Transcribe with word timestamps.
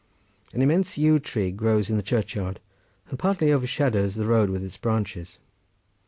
An 0.51 0.63
immense 0.63 0.97
yew 0.97 1.19
tree 1.19 1.51
grows 1.51 1.87
in 1.87 1.95
the 1.95 2.01
churchyard, 2.01 2.59
and 3.11 3.19
partly 3.19 3.51
overshadows 3.53 4.15
the 4.15 4.25
road 4.25 4.49
with 4.49 4.63
its 4.63 4.75
branches. 4.75 5.37